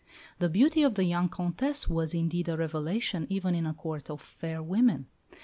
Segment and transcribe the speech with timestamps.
[0.39, 4.19] The beauty of the young Comtesse was, indeed, a revelation even in a Court of
[4.19, 5.05] fair women.